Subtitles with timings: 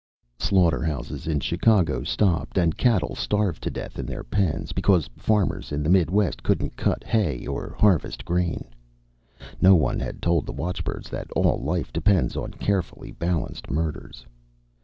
[0.39, 5.83] Slaughterhouses in Chicago stopped and cattle starved to death in their pens, because farmers in
[5.83, 8.65] the Midwest couldn't cut hay or harvest grain.
[9.61, 14.25] No one had told the watchbirds that all life depends on carefully balanced murders.